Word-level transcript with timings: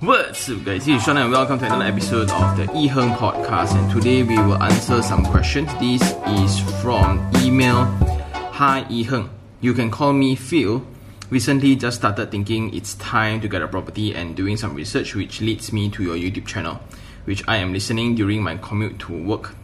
What's 0.00 0.48
up, 0.48 0.64
guys? 0.64 0.88
Is 0.88 1.02
Sean, 1.02 1.18
and 1.18 1.30
welcome 1.30 1.58
to 1.58 1.66
another 1.66 1.84
episode 1.84 2.30
of 2.30 2.56
the 2.56 2.64
iHerng 2.72 3.14
podcast. 3.18 3.76
And 3.76 3.90
today 3.90 4.22
we 4.22 4.34
will 4.38 4.56
answer 4.62 5.02
some 5.02 5.26
questions. 5.26 5.68
This 5.74 6.00
is 6.40 6.58
from 6.80 7.30
email 7.44 7.84
Hi 8.32 8.86
iHerng. 8.88 9.28
You 9.60 9.74
can 9.74 9.90
call 9.90 10.14
me 10.14 10.36
Phil. 10.36 10.82
Recently, 11.28 11.76
just 11.76 11.98
started 11.98 12.30
thinking 12.30 12.72
it's 12.72 12.94
time 12.94 13.42
to 13.42 13.48
get 13.48 13.60
a 13.60 13.68
property 13.68 14.14
and 14.14 14.34
doing 14.34 14.56
some 14.56 14.74
research, 14.74 15.14
which 15.14 15.42
leads 15.42 15.70
me 15.70 15.90
to 15.90 16.02
your 16.02 16.16
YouTube 16.16 16.46
channel, 16.46 16.80
which 17.26 17.46
I 17.46 17.58
am 17.58 17.74
listening 17.74 18.14
during 18.14 18.42
my 18.42 18.56
commute 18.56 19.00
to 19.00 19.12
work 19.12 19.54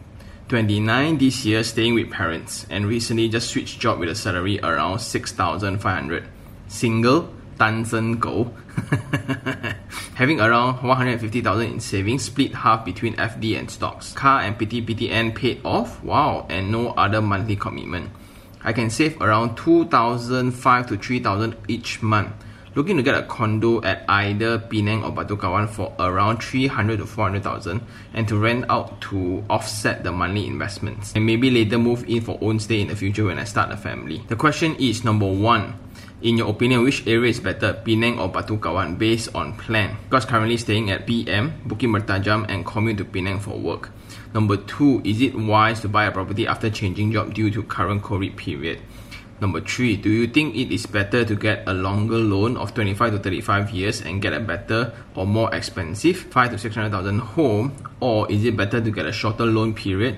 29 0.51 1.17
this 1.17 1.47
year 1.47 1.65
staying 1.65 1.95
with 1.95 2.11
parents 2.11 2.67
and 2.69 2.87
recently 2.87 3.31
just 3.31 3.49
switched 3.49 3.81
job 3.81 3.99
with 3.99 4.11
a 4.11 4.15
salary 4.15 4.61
around 4.61 4.99
6500 4.99 6.29
single 6.69 7.33
Tansen 7.59 8.21
Go, 8.21 8.53
having 10.15 10.41
around 10.41 10.83
150,000 10.83 11.73
in 11.73 11.81
savings, 11.81 12.25
split 12.25 12.55
half 12.55 12.85
between 12.85 13.15
FD 13.17 13.59
and 13.59 13.71
stocks. 13.71 14.13
Car 14.13 14.41
and 14.41 14.59
PTPTN 14.59 15.35
paid 15.35 15.61
off. 15.65 16.03
Wow, 16.03 16.47
and 16.49 16.71
no 16.71 16.91
other 16.91 17.21
monthly 17.21 17.57
commitment. 17.57 18.11
I 18.63 18.73
can 18.73 18.91
save 18.91 19.21
around 19.21 19.57
2,005 19.57 20.89
to 20.89 20.97
3,000 20.97 21.57
each 21.69 22.03
month. 22.03 22.33
Looking 22.75 22.99
to 22.99 23.03
get 23.03 23.15
a 23.15 23.23
condo 23.23 23.81
at 23.83 24.05
either 24.07 24.59
Penang 24.59 25.03
or 25.03 25.11
Batu 25.11 25.37
Kawan 25.37 25.67
for 25.67 25.95
around 25.99 26.43
300 26.43 26.99
to 26.99 27.07
400,000 27.07 27.81
and 28.13 28.29
to 28.29 28.37
rent 28.37 28.67
out 28.69 29.01
to 29.03 29.43
offset 29.49 30.05
the 30.05 30.13
monthly 30.13 30.47
investments. 30.47 31.15
And 31.15 31.25
maybe 31.25 31.51
later 31.51 31.79
move 31.79 32.05
in 32.07 32.21
for 32.21 32.37
own 32.43 32.61
stay 32.61 32.83
in 32.83 32.89
the 32.89 32.97
future 32.97 33.25
when 33.25 33.39
I 33.39 33.45
start 33.45 33.73
a 33.73 33.79
family. 33.79 34.23
The 34.29 34.37
question 34.37 34.77
is 34.79 35.05
number 35.05 35.25
one, 35.25 35.73
in 36.23 36.39
your 36.39 36.49
opinion, 36.49 36.83
which 36.83 37.07
area 37.07 37.31
is 37.31 37.41
better, 37.41 37.75
Penang 37.75 38.19
or 38.19 38.29
Batu 38.29 38.57
Kawan, 38.59 38.99
based 38.99 39.35
on 39.35 39.57
plan? 39.57 39.97
Because 40.09 40.25
currently 40.25 40.57
staying 40.57 40.91
at 40.91 41.07
BM, 41.07 41.53
Bukit 41.69 41.91
Mertajam, 41.91 42.47
and 42.49 42.65
commute 42.65 42.99
to 42.99 43.05
Penang 43.05 43.41
for 43.41 43.59
work. 43.59 43.91
Number 44.33 44.57
two, 44.57 45.03
is 45.05 45.21
it 45.21 45.35
wise 45.35 45.81
to 45.81 45.89
buy 45.89 46.07
a 46.07 46.13
property 46.13 46.47
after 46.47 46.71
changing 46.71 47.13
job 47.13 47.35
due 47.35 47.51
to 47.51 47.63
current 47.63 48.03
COVID 48.03 48.37
period? 48.37 48.81
Number 49.39 49.61
three, 49.61 49.97
do 49.97 50.09
you 50.09 50.27
think 50.27 50.57
it 50.57 50.73
is 50.73 50.87
better 50.87 51.23
to 51.23 51.37
get 51.37 51.69
a 51.69 51.75
longer 51.75 52.17
loan 52.17 52.57
of 52.57 52.73
25 52.73 53.13
to 53.13 53.19
35 53.19 53.71
years 53.71 54.01
and 54.01 54.23
get 54.23 54.33
a 54.33 54.41
better 54.41 54.95
or 55.15 55.27
more 55.27 55.55
expensive 55.55 56.17
5 56.17 56.53
to 56.53 56.59
600,000 56.59 57.19
home 57.19 57.77
or 58.01 58.31
is 58.33 58.47
it 58.47 58.57
better 58.57 58.81
to 58.81 58.91
get 58.91 59.05
a 59.05 59.13
shorter 59.13 59.45
loan 59.45 59.75
period 59.75 60.17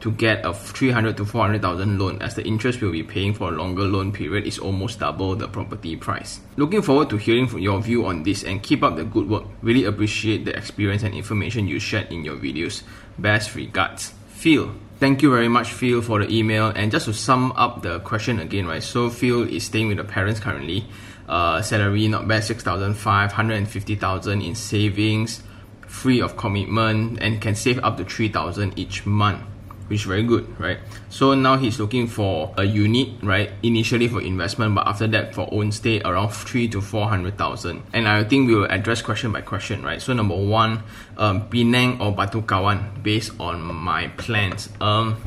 to 0.00 0.12
get 0.12 0.44
a 0.44 0.52
300 0.52 1.16
to 1.16 1.24
400,000 1.24 1.98
loan 1.98 2.20
as 2.20 2.34
the 2.34 2.44
interest 2.44 2.80
we'll 2.80 2.92
be 2.92 3.02
paying 3.02 3.32
for 3.32 3.48
a 3.48 3.56
longer 3.56 3.82
loan 3.82 4.12
period 4.12 4.46
is 4.46 4.58
almost 4.58 5.00
double 5.00 5.34
the 5.34 5.48
property 5.48 5.96
price. 5.96 6.40
Looking 6.56 6.82
forward 6.82 7.10
to 7.10 7.16
hearing 7.16 7.46
from 7.46 7.60
your 7.60 7.80
view 7.80 8.06
on 8.06 8.22
this 8.22 8.44
and 8.44 8.62
keep 8.62 8.82
up 8.82 8.96
the 8.96 9.04
good 9.04 9.28
work. 9.28 9.44
Really 9.62 9.84
appreciate 9.84 10.44
the 10.44 10.56
experience 10.56 11.02
and 11.02 11.14
information 11.14 11.66
you 11.66 11.78
shared 11.78 12.12
in 12.12 12.24
your 12.24 12.36
videos. 12.36 12.82
Best 13.18 13.54
regards. 13.54 14.12
Phil. 14.28 14.74
Thank 14.98 15.20
you 15.20 15.30
very 15.30 15.48
much, 15.48 15.72
Phil, 15.72 16.00
for 16.00 16.24
the 16.24 16.34
email. 16.34 16.68
And 16.68 16.90
just 16.90 17.04
to 17.04 17.12
sum 17.12 17.52
up 17.52 17.82
the 17.82 18.00
question 18.00 18.40
again, 18.40 18.66
right? 18.66 18.82
So 18.82 19.10
Phil 19.10 19.42
is 19.42 19.64
staying 19.64 19.88
with 19.88 19.98
the 19.98 20.04
parents 20.04 20.40
currently. 20.40 20.86
Uh, 21.28 21.60
salary 21.60 22.08
not 22.08 22.26
bad, 22.26 22.44
six 22.44 22.62
thousand 22.62 22.94
five 22.94 23.32
hundred 23.32 23.56
and 23.56 23.68
fifty 23.68 23.94
thousand 23.94 24.40
in 24.40 24.54
savings, 24.54 25.42
free 25.86 26.22
of 26.22 26.36
commitment, 26.36 27.18
and 27.20 27.42
can 27.42 27.54
save 27.54 27.78
up 27.80 27.98
to 27.98 28.04
three 28.04 28.28
thousand 28.28 28.78
each 28.78 29.04
month 29.04 29.42
which 29.88 30.00
is 30.00 30.06
very 30.06 30.22
good, 30.22 30.58
right? 30.58 30.78
So 31.10 31.34
now 31.34 31.56
he's 31.56 31.78
looking 31.78 32.06
for 32.06 32.52
a 32.56 32.64
unit, 32.64 33.22
right? 33.22 33.50
Initially 33.62 34.08
for 34.08 34.20
investment, 34.20 34.74
but 34.74 34.86
after 34.86 35.06
that 35.08 35.34
for 35.34 35.48
own 35.52 35.72
stay 35.72 36.00
around 36.02 36.30
three 36.30 36.68
to 36.68 36.80
four 36.80 37.08
hundred 37.08 37.38
thousand. 37.38 37.82
And 37.92 38.08
I 38.08 38.24
think 38.24 38.48
we 38.48 38.54
will 38.54 38.66
address 38.70 39.02
question 39.02 39.32
by 39.32 39.42
question, 39.42 39.82
right? 39.82 40.00
So 40.02 40.12
number 40.12 40.36
one, 40.36 40.82
um, 41.16 41.48
Penang 41.48 42.00
or 42.00 42.12
Batu 42.12 42.42
Kawan, 42.42 43.02
based 43.02 43.32
on 43.38 43.62
my 43.62 44.08
plans. 44.16 44.68
Um, 44.80 45.22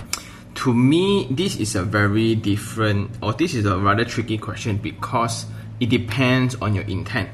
to 0.55 0.73
me, 0.73 1.27
this 1.31 1.55
is 1.55 1.75
a 1.75 1.83
very 1.83 2.35
different, 2.35 3.11
or 3.22 3.34
this 3.34 3.53
is 3.53 3.66
a 3.66 3.78
rather 3.78 4.03
tricky 4.03 4.38
question 4.38 4.78
because 4.78 5.45
it 5.79 5.89
depends 5.89 6.55
on 6.55 6.75
your 6.75 6.84
intent 6.85 7.29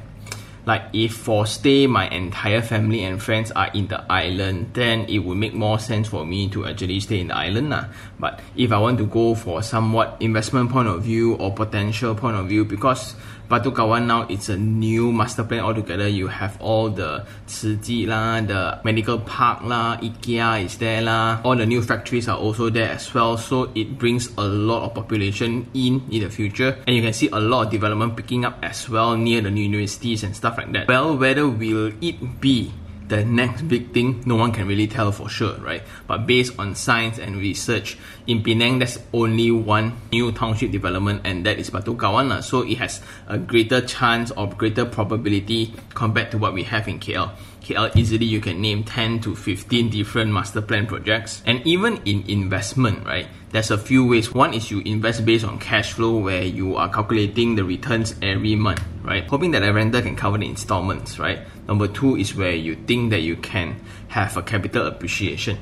like 0.66 0.84
if 0.94 1.14
for 1.14 1.46
stay 1.46 1.88
my 1.88 2.10
entire 2.10 2.62
family 2.62 3.04
and 3.04 3.22
friends 3.22 3.52
are 3.52 3.70
in 3.74 3.88
the 3.88 4.04
island 4.12 4.70
then 4.74 5.06
it 5.06 5.20
would 5.20 5.38
make 5.38 5.54
more 5.54 5.80
sense 5.80 6.08
for 6.08 6.26
me 6.26 6.50
to 6.50 6.66
actually 6.66 7.00
stay 7.00 7.20
in 7.20 7.28
the 7.28 7.38
island 7.38 7.70
lah. 7.70 7.86
but 8.20 8.40
if 8.56 8.72
I 8.72 8.80
want 8.80 8.98
to 8.98 9.06
go 9.06 9.36
for 9.36 9.62
somewhat 9.62 10.18
investment 10.20 10.72
point 10.72 10.88
of 10.88 11.04
view 11.04 11.36
or 11.36 11.54
potential 11.54 12.16
point 12.16 12.38
of 12.38 12.48
view 12.48 12.66
because 12.66 13.16
Batu 13.48 13.72
now 13.72 14.26
it's 14.30 14.50
a 14.50 14.58
new 14.58 15.12
master 15.12 15.44
plan 15.44 15.62
altogether. 15.62 16.08
You 16.08 16.28
have 16.28 16.58
all 16.62 16.90
the 16.90 17.26
Tzu 17.48 18.08
lah, 18.08 18.42
the 18.42 18.80
medical 18.84 19.20
park 19.20 19.62
lah, 19.64 19.98
IKEA 19.98 20.66
is 20.66 20.78
there 20.78 21.02
lah. 21.02 21.42
All 21.44 21.56
the 21.56 21.66
new 21.66 21.82
factories 21.82 22.28
are 22.28 22.38
also 22.38 22.70
there 22.70 22.92
as 22.92 23.14
well. 23.14 23.38
So 23.38 23.72
it 23.76 23.98
brings 23.98 24.30
a 24.38 24.44
lot 24.44 24.84
of 24.84 24.94
population 24.94 25.68
in 25.74 26.02
in 26.12 26.24
the 26.24 26.30
future. 26.30 26.78
And 26.88 26.96
you 26.96 27.02
can 27.02 27.14
see 27.14 27.30
a 27.30 27.40
lot 27.40 27.68
of 27.68 27.72
development 27.72 28.16
picking 28.16 28.46
up 28.46 28.58
as 28.64 28.90
well 28.90 29.16
near 29.16 29.42
the 29.42 29.52
new 29.52 29.64
universities 29.64 30.24
and 30.24 30.36
stuff 30.36 30.58
like 30.58 30.72
that. 30.74 30.88
Well, 30.88 31.18
whether 31.18 31.48
will 31.48 31.94
it 32.02 32.42
be 32.42 32.72
the 33.08 33.24
next 33.24 33.68
big 33.68 33.94
thing, 33.94 34.24
no 34.26 34.36
one 34.36 34.52
can 34.52 34.68
really 34.68 34.88
tell 34.88 35.12
for 35.12 35.30
sure, 35.30 35.56
right? 35.58 35.84
But 36.08 36.26
based 36.26 36.58
on 36.58 36.76
science 36.76 37.20
and 37.20 37.38
research, 37.38 37.98
in 38.28 38.42
Penang, 38.42 38.80
there's 38.80 39.00
only 39.14 39.52
one 39.52 39.98
new 40.12 40.32
township 40.32 40.72
development, 40.72 41.22
and 41.24 41.46
that 41.46 41.60
is 41.60 41.70
Batu 41.70 41.96
Kawan. 41.96 42.44
So 42.44 42.62
it 42.62 42.78
has 42.80 43.02
a 43.28 43.38
greater 43.38 43.82
chance 43.82 44.32
or 44.32 44.48
greater 44.48 44.86
probability 44.86 45.74
compared 45.94 46.32
to 46.32 46.38
what 46.38 46.54
we 46.54 46.64
have 46.64 46.88
in 46.88 47.00
KL. 47.00 47.32
KL 47.66 47.96
easily 47.98 48.28
you 48.28 48.42
can 48.42 48.62
name 48.62 48.84
10 48.84 49.22
to 49.22 49.36
15 49.36 49.90
different 49.90 50.32
master 50.32 50.62
plan 50.62 50.86
projects. 50.86 51.42
And 51.48 51.66
even 51.66 51.98
in 52.06 52.24
investment, 52.30 53.04
right, 53.04 53.26
there's 53.50 53.72
a 53.72 53.78
few 53.78 54.06
ways. 54.06 54.32
One 54.32 54.54
is 54.54 54.70
you 54.70 54.82
invest 54.86 55.26
based 55.26 55.46
on 55.46 55.58
cash 55.58 55.94
flow 55.94 56.20
where 56.20 56.44
you 56.44 56.76
are 56.76 56.90
calculating 56.90 57.56
the 57.56 57.64
returns 57.64 58.14
every 58.22 58.54
month, 58.54 58.84
right? 59.02 59.26
Hoping 59.26 59.50
that 59.52 59.64
a 59.64 59.74
renter 59.74 60.04
can 60.04 60.16
cover 60.16 60.38
the 60.38 60.46
installments, 60.48 61.18
right? 61.18 61.40
Number 61.68 61.88
two 61.88 62.16
is 62.18 62.36
where 62.36 62.54
you 62.54 62.76
think 62.76 63.10
that 63.10 63.22
you 63.22 63.36
can 63.36 63.82
have 64.10 64.38
a 64.38 64.44
capital 64.44 64.86
appreciation. 64.86 65.58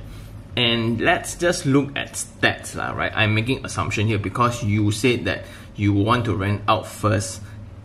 And 0.58 1.00
let's 1.00 1.36
just 1.36 1.66
look 1.66 1.96
at 1.98 2.20
stats, 2.20 2.76
lah, 2.76 2.92
right? 2.92 3.14
I'm 3.16 3.34
making 3.34 3.66
assumption 3.66 4.08
here 4.08 4.20
because 4.20 4.62
you 4.62 4.92
said 4.92 5.24
that 5.24 5.46
you 5.78 5.94
want 5.94 6.26
to 6.26 6.36
rent 6.36 6.64
out 6.68 6.86
first. 6.86 7.40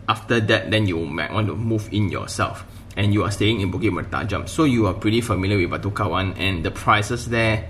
After 0.09 0.41
that, 0.41 0.71
then 0.71 0.87
you 0.87 1.05
might 1.05 1.31
want 1.31 1.47
to 1.47 1.55
move 1.55 1.87
in 1.93 2.09
yourself 2.09 2.65
and 2.95 3.13
you 3.13 3.23
are 3.23 3.31
staying 3.31 3.61
in 3.61 3.71
Bukit 3.71 3.91
Mertajam. 3.91 4.47
So 4.47 4.63
you 4.63 4.87
are 4.87 4.93
pretty 4.93 5.21
familiar 5.21 5.57
with 5.57 5.69
Batu 5.69 5.91
Kawan 5.91 6.37
and 6.37 6.63
the 6.63 6.71
prices 6.71 7.29
there. 7.29 7.67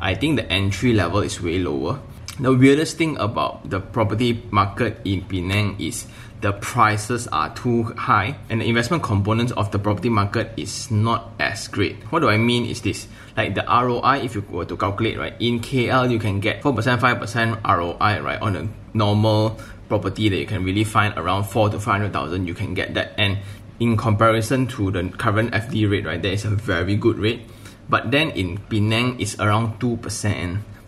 I 0.00 0.14
think 0.14 0.36
the 0.36 0.50
entry 0.50 0.92
level 0.92 1.20
is 1.20 1.40
way 1.40 1.58
lower. 1.58 2.00
The 2.40 2.52
weirdest 2.52 2.98
thing 2.98 3.16
about 3.18 3.70
the 3.70 3.78
property 3.78 4.42
market 4.50 4.98
in 5.04 5.22
Penang 5.22 5.76
is 5.78 6.06
the 6.40 6.52
prices 6.52 7.26
are 7.28 7.54
too 7.54 7.84
high 7.96 8.36
and 8.50 8.60
the 8.60 8.68
investment 8.68 9.02
components 9.02 9.52
of 9.52 9.70
the 9.70 9.78
property 9.78 10.10
market 10.10 10.52
is 10.56 10.90
not 10.90 11.32
as 11.38 11.68
great. 11.68 11.96
What 12.10 12.20
do 12.20 12.28
I 12.28 12.36
mean 12.36 12.66
is 12.66 12.82
this? 12.82 13.06
Like 13.36 13.54
the 13.54 13.64
ROI, 13.64 14.24
if 14.24 14.34
you 14.34 14.44
were 14.50 14.66
to 14.66 14.76
calculate, 14.76 15.16
right, 15.16 15.34
in 15.40 15.60
KL 15.60 16.10
you 16.10 16.18
can 16.18 16.40
get 16.40 16.60
4%, 16.60 16.74
5% 16.74 17.62
ROI, 17.64 18.20
right, 18.20 18.42
on 18.42 18.56
a 18.56 18.68
normal 18.92 19.58
property 19.88 20.28
that 20.28 20.36
you 20.36 20.46
can 20.46 20.64
really 20.64 20.84
find 20.84 21.16
around 21.16 21.44
4 21.44 21.70
to 21.70 21.80
500,000, 21.80 22.46
you 22.46 22.54
can 22.54 22.74
get 22.74 22.94
that. 22.94 23.14
And 23.16 23.38
in 23.80 23.96
comparison 23.96 24.66
to 24.78 24.90
the 24.90 25.08
current 25.18 25.52
FD 25.52 25.90
rate, 25.90 26.06
right, 26.06 26.20
that 26.22 26.32
is 26.32 26.44
a 26.44 26.50
very 26.50 26.96
good 26.96 27.18
rate. 27.18 27.42
But 27.88 28.10
then 28.10 28.30
in 28.30 28.58
Penang, 28.58 29.20
it's 29.20 29.38
around 29.38 29.80
2%, 29.80 30.00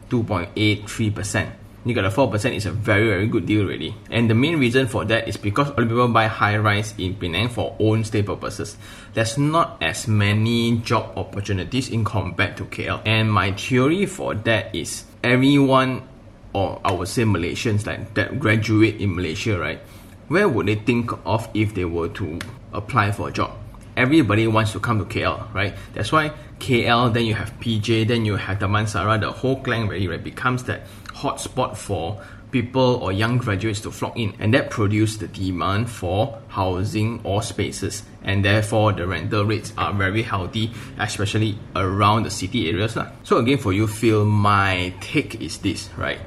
2.83%. 0.08 1.52
You 1.86 1.94
got 1.94 2.04
a 2.04 2.10
4% 2.10 2.52
is 2.52 2.66
a 2.66 2.72
very, 2.72 3.06
very 3.06 3.28
good 3.28 3.47
deal 3.47 3.62
already. 3.62 3.94
And 4.10 4.28
the 4.28 4.34
main 4.34 4.58
reason 4.58 4.88
for 4.88 5.04
that 5.04 5.28
is 5.28 5.36
because 5.36 5.69
a 5.69 5.70
lot 5.70 5.82
of 5.82 5.88
people 5.88 6.08
buy 6.08 6.26
high 6.26 6.56
rise 6.56 6.92
in 6.98 7.14
Penang 7.14 7.48
for 7.48 7.76
own 7.78 8.02
stay 8.02 8.24
purposes. 8.24 8.76
There's 9.14 9.38
not 9.38 9.78
as 9.80 10.08
many 10.08 10.78
job 10.78 11.16
opportunities 11.16 11.88
in 11.88 12.04
compared 12.04 12.56
to 12.56 12.65
KL. 12.65 13.03
And 13.06 13.30
my 13.30 13.53
theory 13.53 14.04
for 14.06 14.34
that 14.34 14.74
is 14.74 15.04
everyone, 15.22 16.03
or 16.53 16.80
I 16.84 16.91
would 16.91 17.06
say 17.06 17.22
Malaysians, 17.22 17.86
like 17.86 18.15
that 18.15 18.41
graduate 18.41 19.00
in 19.00 19.15
Malaysia, 19.15 19.56
right? 19.56 19.78
Where 20.27 20.48
would 20.48 20.66
they 20.66 20.74
think 20.74 21.12
of 21.24 21.48
if 21.54 21.72
they 21.74 21.84
were 21.84 22.09
to 22.18 22.41
apply 22.76 23.12
for 23.12 23.28
a 23.28 23.32
job. 23.32 23.56
Everybody 23.96 24.46
wants 24.46 24.72
to 24.72 24.80
come 24.80 24.98
to 24.98 25.04
KL, 25.06 25.52
right? 25.54 25.74
That's 25.94 26.12
why 26.12 26.32
KL, 26.60 27.12
then 27.12 27.24
you 27.24 27.34
have 27.34 27.58
PJ, 27.60 28.06
then 28.06 28.24
you 28.24 28.36
have 28.36 28.60
the 28.60 28.66
Damansara, 28.66 29.18
the 29.20 29.32
whole 29.32 29.60
Klang 29.62 29.88
Valley, 29.88 30.06
right, 30.06 30.22
becomes 30.22 30.64
that 30.64 30.82
hotspot 31.06 31.76
for 31.76 32.22
people 32.51 32.97
or 33.03 33.13
young 33.13 33.39
graduates 33.39 33.81
to 33.81 33.91
flock 33.91 34.16
in, 34.19 34.34
and 34.39 34.54
that 34.54 34.71
produces 34.71 35.19
the 35.19 35.28
demand 35.28 35.91
for 35.91 36.39
housing 36.48 37.21
or 37.25 37.43
spaces, 37.43 38.03
and 38.22 38.45
therefore 38.45 38.93
the 38.93 39.07
rental 39.07 39.45
rates 39.45 39.72
are 39.77 39.93
very 39.93 40.22
healthy, 40.22 40.72
especially 40.98 41.59
around 41.75 42.25
the 42.25 42.31
city 42.31 42.69
areas. 42.69 42.97
So 43.25 43.39
again, 43.39 43.59
for 43.59 43.72
you, 43.72 43.87
Phil, 43.87 44.25
my 44.25 44.95
take 45.01 45.41
is 45.41 45.59
this, 45.59 45.91
right? 45.97 46.19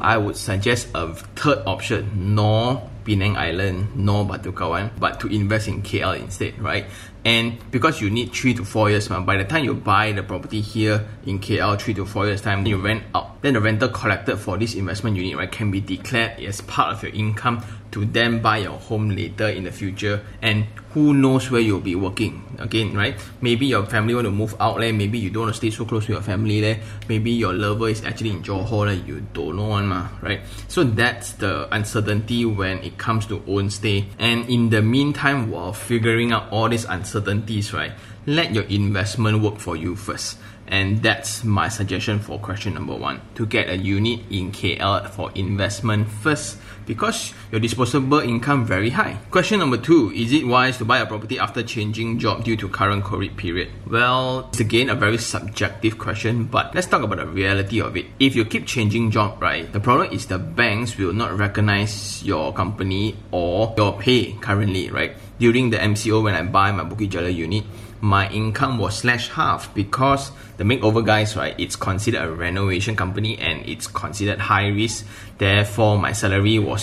I 0.00 0.16
would 0.16 0.36
suggest 0.36 0.88
a 0.94 1.14
third 1.14 1.62
option, 1.66 2.34
nor 2.34 2.88
Penang 3.04 3.36
Island 3.36 3.96
nor 3.96 4.24
Batu 4.24 4.52
Kawan, 4.52 4.90
but 5.00 5.18
to 5.20 5.26
invest 5.26 5.66
in 5.66 5.82
KL 5.82 6.20
instead, 6.20 6.60
right? 6.60 6.86
And 7.28 7.58
because 7.70 8.00
you 8.00 8.08
need 8.08 8.32
three 8.32 8.54
to 8.54 8.64
four 8.64 8.88
years, 8.88 9.08
by 9.08 9.36
the 9.36 9.44
time 9.44 9.62
you 9.62 9.74
buy 9.74 10.12
the 10.12 10.22
property 10.22 10.62
here 10.62 11.06
in 11.26 11.40
KL, 11.40 11.78
three 11.78 11.92
to 11.92 12.06
four 12.06 12.24
years 12.24 12.40
time, 12.40 12.64
you 12.64 12.78
rent 12.78 13.02
out. 13.14 13.42
Then 13.42 13.52
the 13.52 13.60
rental 13.60 13.90
collected 13.90 14.38
for 14.38 14.56
this 14.56 14.74
investment 14.74 15.14
unit, 15.14 15.36
right, 15.36 15.52
can 15.52 15.70
be 15.70 15.82
declared 15.82 16.40
as 16.40 16.62
part 16.62 16.94
of 16.94 17.02
your 17.02 17.12
income 17.12 17.62
to 17.90 18.04
then 18.04 18.40
buy 18.40 18.58
your 18.58 18.78
home 18.78 19.10
later 19.10 19.48
in 19.48 19.64
the 19.64 19.72
future. 19.72 20.24
And 20.42 20.66
who 20.90 21.14
knows 21.14 21.50
where 21.50 21.60
you'll 21.60 21.80
be 21.80 21.94
working 21.94 22.56
again, 22.58 22.94
right? 22.94 23.18
Maybe 23.40 23.66
your 23.66 23.86
family 23.86 24.14
want 24.14 24.26
to 24.26 24.30
move 24.30 24.54
out 24.58 24.78
there. 24.78 24.92
Maybe 24.92 25.18
you 25.18 25.30
don't 25.30 25.44
want 25.44 25.54
to 25.54 25.56
stay 25.58 25.70
so 25.70 25.84
close 25.84 26.06
to 26.06 26.12
your 26.12 26.22
family 26.22 26.60
there. 26.60 26.80
Maybe 27.08 27.30
your 27.30 27.52
lover 27.52 27.88
is 27.88 28.04
actually 28.04 28.30
in 28.30 28.42
Johor 28.42 28.86
there. 28.86 29.06
You 29.06 29.26
don't 29.32 29.56
know 29.56 29.68
one, 29.68 29.90
right? 30.22 30.40
So 30.68 30.84
that's 30.84 31.32
the 31.32 31.72
uncertainty 31.74 32.44
when 32.44 32.78
it 32.78 32.98
comes 32.98 33.26
to 33.26 33.42
own 33.46 33.70
stay. 33.70 34.06
And 34.18 34.48
in 34.48 34.70
the 34.70 34.82
meantime, 34.82 35.50
while 35.50 35.72
figuring 35.72 36.32
out 36.32 36.50
all 36.50 36.68
these 36.68 36.84
uncertainties, 36.84 37.72
right, 37.72 37.92
let 38.26 38.54
your 38.54 38.64
investment 38.64 39.42
work 39.42 39.58
for 39.58 39.76
you 39.76 39.96
first. 39.96 40.38
And 40.68 41.02
that's 41.02 41.44
my 41.44 41.70
suggestion 41.70 42.18
for 42.20 42.38
question 42.38 42.74
number 42.74 42.94
one 42.94 43.22
to 43.36 43.46
get 43.46 43.70
a 43.70 43.76
unit 43.76 44.20
in 44.30 44.52
KL 44.52 45.08
for 45.08 45.32
investment 45.34 46.08
first 46.08 46.58
because 46.88 47.34
your 47.52 47.60
disposable 47.60 48.18
income 48.18 48.64
very 48.64 48.90
high. 48.90 49.20
Question 49.30 49.60
number 49.60 49.76
two 49.76 50.10
Is 50.10 50.32
it 50.32 50.48
wise 50.48 50.78
to 50.78 50.84
buy 50.84 50.98
a 50.98 51.06
property 51.06 51.38
after 51.38 51.62
changing 51.62 52.18
job 52.18 52.42
due 52.42 52.56
to 52.56 52.68
current 52.68 53.04
COVID 53.04 53.36
period? 53.36 53.68
Well, 53.86 54.48
it's 54.48 54.60
again 54.60 54.88
a 54.88 54.96
very 54.96 55.18
subjective 55.18 55.98
question, 55.98 56.44
but 56.48 56.74
let's 56.74 56.88
talk 56.88 57.02
about 57.02 57.18
the 57.18 57.26
reality 57.26 57.80
of 57.80 57.96
it. 57.96 58.06
If 58.18 58.34
you 58.34 58.44
keep 58.44 58.66
changing 58.66 59.12
job, 59.12 59.40
right, 59.40 59.70
the 59.70 59.78
problem 59.78 60.10
is 60.10 60.26
the 60.26 60.38
banks 60.38 60.96
will 60.96 61.12
not 61.12 61.36
recognize 61.38 62.24
your 62.24 62.52
company 62.52 63.14
or 63.30 63.74
your 63.76 64.00
pay 64.00 64.32
currently, 64.40 64.90
right? 64.90 65.12
During 65.38 65.70
the 65.70 65.76
MCO 65.76 66.24
when 66.24 66.34
I 66.34 66.42
buy 66.42 66.72
my 66.72 66.82
Bukit 66.82 67.10
Jalil 67.10 67.34
unit, 67.34 67.64
my 68.00 68.28
income 68.30 68.78
was 68.78 68.98
slashed 68.98 69.32
half 69.32 69.74
because 69.74 70.30
the 70.56 70.64
makeover 70.64 71.04
guys, 71.04 71.36
right, 71.36 71.54
it's 71.58 71.76
considered 71.76 72.22
a 72.22 72.30
renovation 72.30 72.96
company 72.96 73.38
and 73.38 73.66
it's 73.66 73.86
considered 73.86 74.38
high 74.38 74.68
risk. 74.68 75.06
Therefore, 75.36 75.98
my 75.98 76.12
salary 76.12 76.58
was 76.58 76.77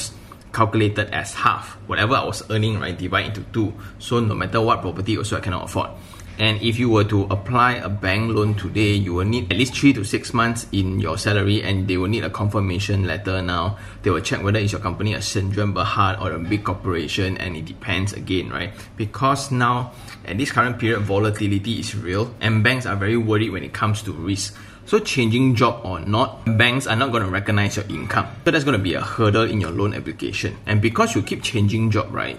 calculated 0.53 1.11
as 1.11 1.33
half. 1.33 1.75
Whatever 1.87 2.15
I 2.15 2.23
was 2.23 2.43
earning, 2.49 2.79
right, 2.79 2.97
divide 2.97 3.27
into 3.27 3.43
two. 3.51 3.73
So 3.99 4.19
no 4.19 4.33
matter 4.33 4.61
what 4.61 4.81
property 4.81 5.17
also 5.17 5.37
I 5.37 5.41
cannot 5.41 5.65
afford. 5.65 5.91
And 6.37 6.61
if 6.61 6.77
you 6.79 6.89
were 6.89 7.05
to 7.05 7.23
apply 7.31 7.79
a 7.79 7.87
bank 7.87 8.35
loan 8.35 8.55
today, 8.55 8.91
you 8.91 9.13
will 9.13 9.25
need 9.25 9.51
at 9.51 9.57
least 9.57 9.73
three 9.73 9.93
to 9.93 10.03
six 10.03 10.33
months 10.33 10.67
in 10.73 10.99
your 10.99 11.17
salary 11.17 11.63
and 11.63 11.87
they 11.87 11.95
will 11.95 12.09
need 12.09 12.25
a 12.25 12.29
confirmation 12.29 13.07
letter 13.07 13.41
now. 13.41 13.77
They 14.03 14.11
will 14.11 14.19
check 14.19 14.43
whether 14.43 14.59
is 14.59 14.73
your 14.73 14.81
company 14.81 15.13
a 15.13 15.19
Sendirian 15.19 15.73
Berhad 15.73 16.19
or 16.19 16.33
a 16.33 16.39
big 16.39 16.65
corporation 16.65 17.37
and 17.37 17.55
it 17.55 17.63
depends 17.63 18.11
again, 18.11 18.49
right? 18.49 18.73
Because 18.97 19.49
now 19.49 19.93
at 20.25 20.37
this 20.37 20.51
current 20.51 20.77
period, 20.77 21.01
volatility 21.03 21.79
is 21.79 21.95
real 21.95 22.35
and 22.41 22.63
banks 22.63 22.85
are 22.85 22.97
very 22.97 23.17
worried 23.17 23.51
when 23.51 23.63
it 23.63 23.71
comes 23.71 24.01
to 24.03 24.11
risk. 24.11 24.55
So 24.85 24.99
changing 24.99 25.55
job 25.55 25.81
or 25.83 25.99
not, 25.99 26.45
banks 26.57 26.87
are 26.87 26.95
not 26.95 27.11
going 27.11 27.23
to 27.23 27.29
recognize 27.29 27.75
your 27.75 27.85
income. 27.89 28.27
So 28.45 28.51
that's 28.51 28.63
going 28.63 28.77
to 28.77 28.83
be 28.83 28.93
a 28.93 29.01
hurdle 29.01 29.43
in 29.43 29.59
your 29.59 29.71
loan 29.71 29.93
application. 29.93 30.57
And 30.65 30.81
because 30.81 31.15
you 31.15 31.23
keep 31.23 31.41
changing 31.41 31.91
job, 31.91 32.13
right? 32.13 32.37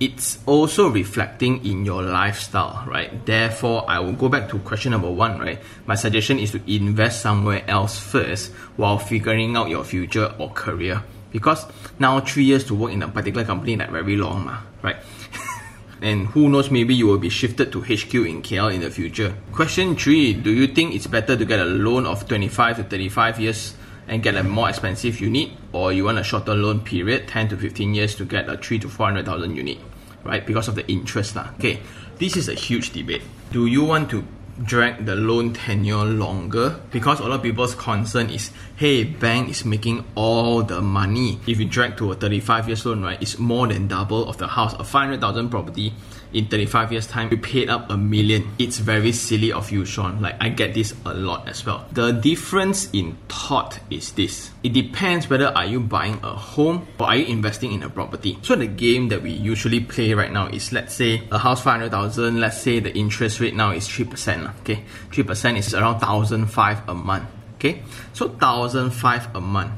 it's 0.00 0.38
also 0.46 0.88
reflecting 0.88 1.64
in 1.64 1.84
your 1.84 2.02
lifestyle, 2.02 2.84
right? 2.86 3.24
Therefore, 3.24 3.84
I 3.88 4.00
will 4.00 4.12
go 4.12 4.28
back 4.28 4.48
to 4.50 4.58
question 4.58 4.92
number 4.92 5.10
one, 5.10 5.38
right? 5.38 5.58
My 5.86 5.94
suggestion 5.94 6.38
is 6.38 6.50
to 6.50 6.60
invest 6.66 7.22
somewhere 7.22 7.62
else 7.68 7.98
first 7.98 8.52
while 8.76 8.98
figuring 8.98 9.56
out 9.56 9.68
your 9.70 9.84
future 9.84 10.34
or 10.38 10.50
career. 10.50 11.02
Because 11.30 11.66
now 11.98 12.20
three 12.20 12.44
years 12.44 12.64
to 12.64 12.74
work 12.74 12.92
in 12.92 13.02
a 13.02 13.08
particular 13.08 13.44
company 13.44 13.76
like 13.76 13.90
very 13.90 14.16
long, 14.16 14.50
right? 14.82 14.96
and 16.04 16.26
who 16.28 16.50
knows, 16.50 16.70
maybe 16.70 16.94
you 16.94 17.06
will 17.06 17.18
be 17.18 17.30
shifted 17.30 17.72
to 17.72 17.80
HQ 17.80 18.12
in 18.12 18.42
KL 18.42 18.74
in 18.74 18.82
the 18.82 18.90
future. 18.90 19.34
Question 19.52 19.96
three, 19.96 20.34
do 20.34 20.52
you 20.52 20.66
think 20.66 20.94
it's 20.94 21.06
better 21.06 21.34
to 21.34 21.44
get 21.46 21.58
a 21.58 21.64
loan 21.64 22.04
of 22.04 22.28
25 22.28 22.76
to 22.76 22.84
35 22.84 23.40
years 23.40 23.74
and 24.06 24.22
get 24.22 24.36
a 24.36 24.44
more 24.44 24.68
expensive 24.68 25.18
unit, 25.18 25.48
or 25.72 25.94
you 25.94 26.04
want 26.04 26.18
a 26.18 26.22
shorter 26.22 26.54
loan 26.54 26.80
period, 26.80 27.26
10 27.26 27.48
to 27.48 27.56
15 27.56 27.94
years 27.94 28.14
to 28.16 28.26
get 28.26 28.50
a 28.50 28.58
3 28.58 28.80
to 28.80 28.88
400,000 28.90 29.56
unit, 29.56 29.78
right? 30.24 30.44
Because 30.44 30.68
of 30.68 30.74
the 30.74 30.86
interest. 30.92 31.36
Lah. 31.36 31.48
Okay, 31.56 31.80
this 32.18 32.36
is 32.36 32.50
a 32.50 32.54
huge 32.54 32.92
debate. 32.92 33.22
Do 33.50 33.64
you 33.64 33.82
want 33.82 34.10
to 34.10 34.26
drag 34.62 35.04
the 35.04 35.16
loan 35.16 35.52
tenure 35.52 36.04
longer 36.04 36.80
because 36.90 37.20
a 37.20 37.22
lot 37.24 37.32
of 37.32 37.42
people's 37.42 37.74
concern 37.74 38.30
is 38.30 38.50
hey 38.76 39.02
bank 39.04 39.48
is 39.48 39.64
making 39.64 40.04
all 40.14 40.62
the 40.62 40.80
money. 40.80 41.40
If 41.46 41.58
you 41.58 41.66
drag 41.66 41.96
to 41.98 42.12
a 42.12 42.14
35 42.14 42.68
years 42.68 42.86
loan 42.86 43.02
right 43.02 43.20
it's 43.20 43.38
more 43.38 43.66
than 43.66 43.88
double 43.88 44.28
of 44.28 44.38
the 44.38 44.46
house. 44.46 44.74
A 44.74 44.84
500000 44.84 45.50
property 45.50 45.92
in 46.32 46.46
35 46.46 46.92
years 46.92 47.06
time 47.06 47.30
you 47.30 47.36
paid 47.36 47.68
up 47.68 47.90
a 47.90 47.96
million. 47.96 48.54
It's 48.58 48.78
very 48.78 49.12
silly 49.12 49.52
of 49.52 49.70
you 49.70 49.84
sean. 49.84 50.20
Like 50.20 50.36
i 50.40 50.48
get 50.48 50.74
this 50.74 50.94
a 51.04 51.14
lot 51.14 51.48
as 51.48 51.64
well. 51.64 51.86
The 51.92 52.12
difference 52.12 52.90
in 52.92 53.16
thought 53.28 53.80
is 53.90 54.12
this. 54.12 54.50
It 54.62 54.72
depends 54.72 55.28
whether 55.28 55.48
are 55.48 55.66
you 55.66 55.80
buying 55.80 56.20
a 56.22 56.34
home 56.34 56.86
or 56.98 57.06
are 57.06 57.16
you 57.16 57.26
investing 57.26 57.72
in 57.72 57.82
a 57.82 57.90
property. 57.90 58.38
So 58.42 58.56
the 58.56 58.66
game 58.66 59.08
that 59.08 59.22
we 59.22 59.30
usually 59.30 59.80
play 59.80 60.14
right 60.14 60.32
now 60.32 60.48
is 60.48 60.72
let's 60.72 60.94
say 60.94 61.22
a 61.30 61.38
house 61.38 61.62
500000 61.62 62.40
let's 62.40 62.58
say 62.60 62.80
the 62.80 62.94
interest 62.96 63.40
rate 63.40 63.54
now 63.54 63.72
is 63.72 63.88
3% 63.88 64.60
okay? 64.60 64.84
3% 65.10 65.58
is 65.58 65.74
around 65.74 66.00
1005 66.00 66.88
a 66.88 66.94
month 66.94 67.28
okay? 67.54 67.82
So 68.12 68.28
1005 68.28 69.36
a 69.36 69.40
month 69.40 69.72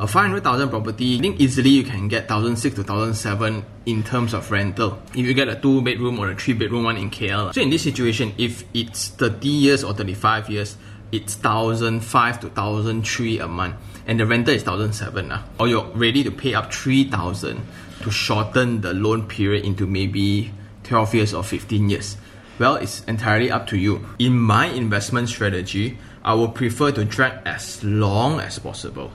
a 0.00 0.06
500,000 0.06 0.70
property, 0.70 1.18
I 1.18 1.20
think 1.20 1.40
easily 1.40 1.68
you 1.68 1.82
can 1.82 2.08
get 2.08 2.30
1,006 2.30 2.74
to 2.76 2.80
1,007 2.80 3.62
in 3.84 4.02
terms 4.02 4.32
of 4.32 4.50
rental. 4.50 4.98
If 5.10 5.26
you 5.26 5.34
get 5.34 5.48
a 5.48 5.56
two 5.56 5.82
bedroom 5.82 6.18
or 6.18 6.30
a 6.30 6.34
three 6.34 6.54
bedroom 6.54 6.84
one 6.84 6.96
in 6.96 7.10
KL. 7.10 7.52
So 7.52 7.60
in 7.60 7.68
this 7.68 7.82
situation, 7.82 8.32
if 8.38 8.64
it's 8.72 9.08
30 9.08 9.46
years 9.46 9.84
or 9.84 9.92
35 9.92 10.48
years, 10.48 10.78
it's 11.12 11.34
1,005 11.36 12.40
to 12.40 12.46
1,003 12.46 13.40
a 13.40 13.46
month 13.46 13.76
and 14.06 14.18
the 14.18 14.24
rental 14.24 14.54
is 14.54 14.64
1,007 14.64 15.32
uh, 15.32 15.42
or 15.58 15.68
you're 15.68 15.84
ready 15.88 16.24
to 16.24 16.30
pay 16.30 16.54
up 16.54 16.72
3,000 16.72 17.60
to 18.02 18.10
shorten 18.10 18.80
the 18.80 18.94
loan 18.94 19.28
period 19.28 19.66
into 19.66 19.86
maybe 19.86 20.50
12 20.84 21.14
years 21.14 21.34
or 21.34 21.44
15 21.44 21.90
years. 21.90 22.16
Well, 22.58 22.76
it's 22.76 23.04
entirely 23.04 23.50
up 23.50 23.66
to 23.66 23.76
you. 23.76 24.06
In 24.18 24.38
my 24.38 24.66
investment 24.66 25.28
strategy, 25.28 25.98
I 26.24 26.32
will 26.32 26.48
prefer 26.48 26.90
to 26.92 27.04
drag 27.04 27.46
as 27.46 27.84
long 27.84 28.40
as 28.40 28.58
possible 28.58 29.10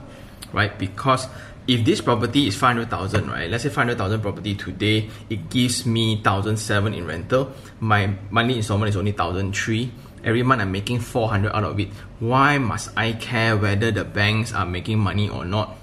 right? 0.52 0.76
Because 0.78 1.28
if 1.66 1.84
this 1.84 2.00
property 2.00 2.46
is 2.46 2.56
500,000, 2.56 3.28
right? 3.28 3.50
Let's 3.50 3.64
say 3.64 3.70
500,000 3.70 4.20
property 4.20 4.54
today, 4.54 5.10
it 5.28 5.50
gives 5.50 5.84
me 5.84 6.14
1,007 6.16 6.94
in 6.94 7.06
rental. 7.06 7.52
My 7.80 8.14
monthly 8.30 8.56
installment 8.56 8.90
is 8.90 8.96
only 8.96 9.12
1,003. 9.12 9.92
Every 10.24 10.42
month 10.42 10.62
I'm 10.62 10.72
making 10.72 11.00
400 11.00 11.52
out 11.54 11.64
of 11.64 11.78
it. 11.80 11.88
Why 12.18 12.58
must 12.58 12.90
I 12.96 13.12
care 13.12 13.56
whether 13.56 13.90
the 13.90 14.04
banks 14.04 14.52
are 14.52 14.66
making 14.66 14.98
money 14.98 15.28
or 15.28 15.44
not? 15.44 15.76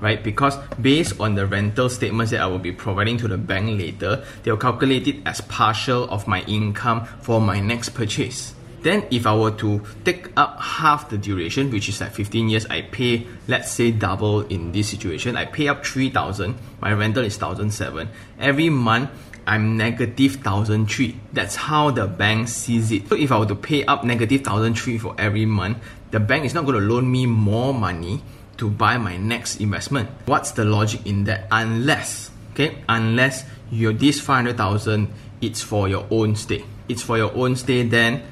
Right? 0.00 0.22
Because 0.22 0.58
based 0.80 1.18
on 1.20 1.34
the 1.34 1.46
rental 1.46 1.88
statements 1.88 2.30
that 2.32 2.40
I 2.40 2.46
will 2.46 2.58
be 2.58 2.72
providing 2.72 3.16
to 3.18 3.28
the 3.28 3.38
bank 3.38 3.78
later, 3.78 4.24
they'll 4.42 4.58
calculate 4.58 5.08
it 5.08 5.16
as 5.24 5.40
partial 5.40 6.04
of 6.10 6.28
my 6.28 6.42
income 6.42 7.06
for 7.20 7.40
my 7.40 7.60
next 7.60 7.90
purchase. 7.90 8.54
Then 8.82 9.04
if 9.10 9.26
I 9.26 9.34
were 9.34 9.50
to 9.52 9.82
take 10.04 10.28
up 10.36 10.60
half 10.60 11.10
the 11.10 11.18
duration, 11.18 11.70
which 11.70 11.88
is 11.88 12.00
like 12.00 12.12
15 12.12 12.48
years, 12.48 12.66
I 12.66 12.82
pay, 12.82 13.26
let's 13.48 13.70
say 13.70 13.90
double 13.90 14.42
in 14.42 14.72
this 14.72 14.88
situation. 14.88 15.36
I 15.36 15.46
pay 15.46 15.68
up 15.68 15.84
3000 15.84 16.54
my 16.80 16.92
rental 16.92 17.24
is 17.24 17.40
1007 17.40 18.08
Every 18.38 18.68
month, 18.68 19.10
I'm 19.46 19.76
negative 19.76 20.36
1003 20.36 21.20
That's 21.32 21.56
how 21.56 21.90
the 21.90 22.06
bank 22.06 22.48
sees 22.48 22.92
it. 22.92 23.08
So 23.08 23.16
if 23.16 23.32
I 23.32 23.38
were 23.38 23.46
to 23.46 23.54
pay 23.54 23.84
up 23.84 24.04
negative 24.04 24.40
1003 24.40 24.98
for 24.98 25.14
every 25.18 25.46
month, 25.46 25.78
the 26.10 26.20
bank 26.20 26.44
is 26.44 26.54
not 26.54 26.66
going 26.66 26.80
to 26.80 26.86
loan 26.86 27.10
me 27.10 27.26
more 27.26 27.72
money 27.74 28.22
to 28.58 28.70
buy 28.70 28.96
my 28.98 29.16
next 29.16 29.60
investment. 29.60 30.08
What's 30.26 30.52
the 30.52 30.64
logic 30.64 31.06
in 31.06 31.24
that? 31.24 31.46
Unless, 31.50 32.30
okay, 32.52 32.78
unless 32.88 33.44
your 33.70 33.92
this 33.92 34.20
500,000 34.20 35.12
it's 35.40 35.62
for 35.62 35.88
your 35.88 36.06
own 36.10 36.36
stay. 36.36 36.64
It's 36.88 37.02
for 37.02 37.18
your 37.18 37.34
own 37.34 37.56
stay 37.56 37.82
then 37.82 38.22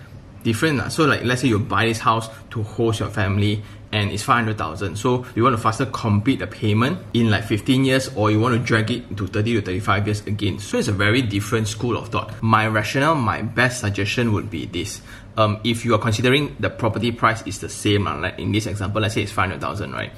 different. 0.44 0.92
So 0.92 1.06
like 1.06 1.24
let's 1.24 1.40
say 1.40 1.48
you 1.48 1.58
buy 1.58 1.86
this 1.86 1.98
house 1.98 2.28
to 2.50 2.62
host 2.62 3.00
your 3.00 3.10
family 3.10 3.62
and 3.94 4.10
it's 4.10 4.24
500,000. 4.24 4.96
So 4.96 5.24
you 5.34 5.44
want 5.44 5.56
to 5.56 5.62
faster 5.62 5.86
complete 5.86 6.40
the 6.40 6.46
payment 6.48 6.98
in 7.14 7.30
like 7.30 7.44
15 7.44 7.84
years 7.84 8.10
or 8.16 8.30
you 8.30 8.40
want 8.40 8.54
to 8.54 8.64
drag 8.64 8.90
it 8.90 9.16
to 9.16 9.26
30 9.26 9.54
to 9.54 9.62
35 9.62 10.06
years 10.06 10.26
again. 10.26 10.58
So 10.58 10.78
it's 10.78 10.88
a 10.88 10.92
very 10.92 11.22
different 11.22 11.68
school 11.68 11.96
of 11.96 12.08
thought. 12.08 12.42
My 12.42 12.66
rationale, 12.66 13.14
my 13.14 13.42
best 13.42 13.80
suggestion 13.80 14.32
would 14.32 14.50
be 14.50 14.66
this. 14.66 15.00
Um, 15.36 15.60
if 15.64 15.84
you 15.84 15.94
are 15.94 15.98
considering 15.98 16.56
the 16.60 16.70
property 16.70 17.12
price 17.12 17.46
is 17.46 17.60
the 17.60 17.68
same, 17.68 18.06
uh, 18.06 18.18
like 18.18 18.38
in 18.38 18.52
this 18.52 18.66
example, 18.66 19.00
let's 19.00 19.14
say 19.14 19.22
it's 19.22 19.32
500,000, 19.32 19.92
right? 19.92 20.12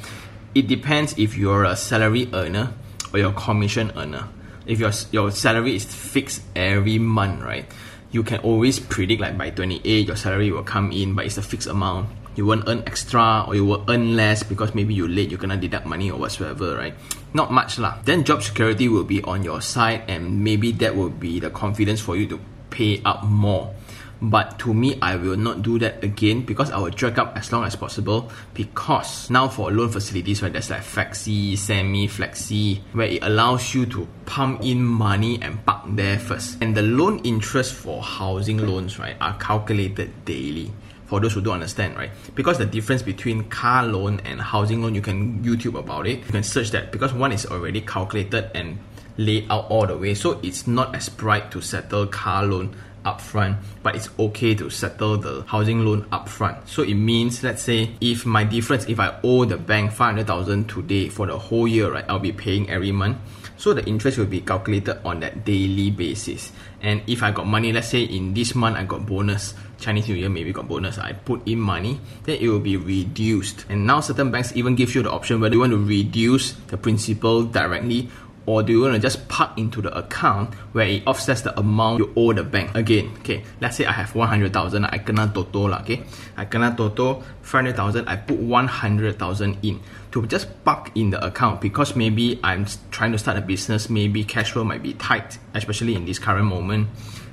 It 0.54 0.68
depends 0.68 1.18
if 1.18 1.36
you're 1.36 1.64
a 1.64 1.76
salary 1.76 2.30
earner 2.32 2.72
or 3.12 3.18
your 3.18 3.32
commission 3.32 3.92
earner. 3.96 4.28
If 4.64 4.80
your, 4.80 4.92
your 5.12 5.30
salary 5.30 5.76
is 5.76 5.84
fixed 5.84 6.42
every 6.56 6.98
month, 6.98 7.42
right? 7.42 7.70
You 8.10 8.22
can 8.22 8.38
always 8.40 8.78
predict 8.78 9.20
like 9.20 9.36
by 9.36 9.50
28 9.50 10.06
your 10.06 10.16
salary 10.16 10.50
will 10.50 10.62
come 10.62 10.92
in 10.92 11.14
but 11.14 11.26
it's 11.26 11.36
a 11.36 11.42
fixed 11.42 11.68
amount. 11.68 12.08
You 12.36 12.44
won't 12.44 12.68
earn 12.68 12.82
extra 12.86 13.44
or 13.46 13.54
you 13.54 13.64
will 13.64 13.84
earn 13.88 14.16
less 14.16 14.42
because 14.42 14.74
maybe 14.74 14.92
you're 14.92 15.08
late 15.08 15.30
you're 15.30 15.40
gonna 15.40 15.56
deduct 15.56 15.86
money 15.86 16.10
or 16.10 16.18
whatsoever 16.18 16.76
right? 16.76 16.94
Not 17.32 17.52
much 17.52 17.78
lah. 17.78 17.98
Then 18.04 18.24
job 18.24 18.42
security 18.42 18.88
will 18.88 19.04
be 19.04 19.22
on 19.22 19.42
your 19.42 19.60
side 19.60 20.04
and 20.08 20.44
maybe 20.44 20.72
that 20.72 20.96
will 20.96 21.10
be 21.10 21.40
the 21.40 21.50
confidence 21.50 22.00
for 22.00 22.16
you 22.16 22.26
to 22.28 22.40
pay 22.70 23.00
up 23.04 23.24
more. 23.24 23.75
But 24.20 24.58
to 24.60 24.72
me, 24.72 24.98
I 25.02 25.16
will 25.16 25.36
not 25.36 25.62
do 25.62 25.78
that 25.80 26.02
again 26.02 26.42
because 26.42 26.70
I 26.70 26.78
will 26.78 26.90
drag 26.90 27.18
up 27.18 27.36
as 27.36 27.52
long 27.52 27.64
as 27.64 27.76
possible. 27.76 28.30
Because 28.54 29.28
now 29.30 29.48
for 29.48 29.70
loan 29.70 29.90
facilities, 29.90 30.42
right, 30.42 30.52
there's 30.52 30.70
like 30.70 30.82
flexi, 30.82 31.56
semi, 31.56 32.08
flexi, 32.08 32.80
where 32.92 33.08
it 33.08 33.22
allows 33.22 33.74
you 33.74 33.84
to 33.86 34.08
pump 34.24 34.62
in 34.62 34.82
money 34.82 35.40
and 35.42 35.64
park 35.66 35.84
there 35.88 36.18
first. 36.18 36.62
And 36.62 36.74
the 36.74 36.82
loan 36.82 37.20
interest 37.20 37.74
for 37.74 38.02
housing 38.02 38.58
loans, 38.58 38.98
right, 38.98 39.16
are 39.20 39.36
calculated 39.38 40.24
daily 40.24 40.72
for 41.06 41.20
those 41.20 41.34
who 41.34 41.40
don't 41.40 41.54
understand, 41.54 41.96
right? 41.96 42.10
Because 42.34 42.58
the 42.58 42.66
difference 42.66 43.02
between 43.02 43.44
car 43.44 43.86
loan 43.86 44.20
and 44.24 44.40
housing 44.40 44.82
loan, 44.82 44.94
you 44.94 45.02
can 45.02 45.42
YouTube 45.42 45.78
about 45.78 46.06
it. 46.06 46.18
You 46.18 46.32
can 46.32 46.42
search 46.42 46.70
that 46.72 46.90
because 46.90 47.12
one 47.12 47.32
is 47.32 47.46
already 47.46 47.80
calculated 47.80 48.50
and 48.54 48.78
laid 49.16 49.46
out 49.50 49.70
all 49.70 49.86
the 49.86 49.96
way. 49.96 50.14
So 50.14 50.40
it's 50.42 50.66
not 50.66 50.94
as 50.94 51.08
bright 51.08 51.50
to 51.52 51.60
settle 51.60 52.06
car 52.06 52.44
loan 52.44 52.76
upfront, 53.06 53.56
but 53.82 53.94
it's 53.94 54.10
okay 54.18 54.54
to 54.56 54.68
settle 54.68 55.16
the 55.16 55.42
housing 55.46 55.86
loan 55.86 56.02
upfront. 56.10 56.68
So 56.68 56.82
it 56.82 56.94
means, 56.94 57.42
let's 57.42 57.62
say, 57.62 57.92
if 58.00 58.26
my 58.26 58.44
difference, 58.44 58.84
if 58.86 58.98
I 58.98 59.18
owe 59.22 59.44
the 59.44 59.56
bank 59.56 59.92
500,000 59.92 60.68
today 60.68 61.08
for 61.08 61.26
the 61.26 61.38
whole 61.38 61.68
year, 61.68 61.92
right, 61.92 62.04
I'll 62.08 62.18
be 62.18 62.32
paying 62.32 62.68
every 62.68 62.92
month. 62.92 63.16
So 63.56 63.72
the 63.72 63.84
interest 63.86 64.18
will 64.18 64.26
be 64.26 64.42
calculated 64.42 65.00
on 65.04 65.20
that 65.20 65.44
daily 65.44 65.90
basis. 65.90 66.52
And 66.82 67.00
if 67.06 67.22
I 67.22 67.30
got 67.30 67.46
money, 67.46 67.72
let's 67.72 67.88
say 67.88 68.02
in 68.02 68.34
this 68.34 68.54
month 68.54 68.76
I 68.76 68.84
got 68.84 69.06
bonus, 69.06 69.54
Chinese 69.80 70.08
New 70.08 70.14
Year 70.14 70.28
maybe 70.28 70.52
got 70.52 70.68
bonus, 70.68 70.98
I 70.98 71.12
put 71.12 71.46
in 71.48 71.60
money, 71.60 72.00
then 72.24 72.36
it 72.38 72.48
will 72.48 72.60
be 72.60 72.76
reduced. 72.76 73.64
And 73.68 73.86
now 73.86 74.00
certain 74.00 74.30
banks 74.30 74.54
even 74.54 74.74
give 74.74 74.94
you 74.94 75.02
the 75.02 75.10
option 75.10 75.40
whether 75.40 75.54
you 75.54 75.60
want 75.60 75.72
to 75.72 75.82
reduce 75.82 76.52
the 76.68 76.76
principal 76.76 77.44
directly 77.44 78.10
or 78.46 78.62
do 78.62 78.72
you 78.72 78.80
want 78.80 78.94
to 78.94 79.00
just 79.00 79.28
park 79.28 79.58
into 79.58 79.82
the 79.82 79.96
account 79.96 80.54
where 80.72 80.86
it 80.86 81.02
offsets 81.06 81.42
the 81.42 81.58
amount 81.58 81.98
you 81.98 82.12
owe 82.16 82.32
the 82.32 82.44
bank? 82.44 82.74
Again 82.74 83.12
okay 83.18 83.42
let's 83.60 83.76
say 83.76 83.84
I 83.84 83.92
have 83.92 84.14
100,000 84.14 84.84
I 84.84 84.98
kena 84.98 85.34
toto 85.34 85.68
lah 85.68 85.82
okay? 85.82 86.02
I 86.36 86.46
kena 86.46 86.76
toto 86.76 87.22
500,000 87.42 88.08
I 88.08 88.16
put 88.16 88.38
100,000 88.38 89.58
in. 89.62 89.80
To 90.12 90.24
just 90.24 90.48
park 90.64 90.92
in 90.94 91.10
the 91.10 91.20
account 91.22 91.60
because 91.60 91.94
maybe 91.94 92.40
I'm 92.42 92.64
trying 92.90 93.12
to 93.12 93.18
start 93.18 93.36
a 93.36 93.42
business 93.42 93.90
maybe 93.90 94.24
cash 94.24 94.52
flow 94.52 94.64
might 94.64 94.82
be 94.82 94.94
tight 94.94 95.36
especially 95.52 95.94
in 95.94 96.06
this 96.06 96.18
current 96.18 96.46
moment 96.46 96.88